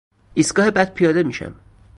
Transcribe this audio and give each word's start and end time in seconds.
ایستگاه 0.33 0.71
بعد 0.71 0.93
پیاده 0.93 1.23
میشم 1.23 1.55